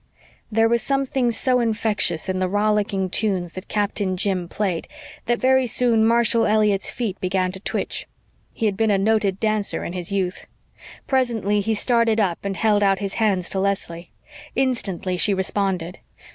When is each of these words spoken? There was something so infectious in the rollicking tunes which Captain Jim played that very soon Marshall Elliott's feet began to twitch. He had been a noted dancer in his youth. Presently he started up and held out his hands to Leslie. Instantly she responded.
There 0.51 0.67
was 0.67 0.81
something 0.81 1.29
so 1.29 1.59
infectious 1.59 2.27
in 2.27 2.39
the 2.39 2.49
rollicking 2.49 3.07
tunes 3.11 3.55
which 3.55 3.67
Captain 3.67 4.17
Jim 4.17 4.47
played 4.49 4.87
that 5.27 5.39
very 5.39 5.67
soon 5.67 6.03
Marshall 6.07 6.47
Elliott's 6.47 6.89
feet 6.89 7.21
began 7.21 7.51
to 7.51 7.59
twitch. 7.59 8.07
He 8.51 8.65
had 8.65 8.75
been 8.75 8.89
a 8.89 8.97
noted 8.97 9.39
dancer 9.39 9.83
in 9.83 9.93
his 9.93 10.11
youth. 10.11 10.47
Presently 11.05 11.59
he 11.59 11.75
started 11.75 12.19
up 12.19 12.43
and 12.43 12.57
held 12.57 12.81
out 12.81 12.97
his 12.97 13.13
hands 13.21 13.47
to 13.51 13.59
Leslie. 13.59 14.11
Instantly 14.55 15.17
she 15.17 15.35
responded. 15.35 15.99